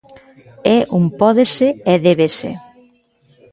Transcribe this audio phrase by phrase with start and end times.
[0.77, 2.51] É un pódese e débese.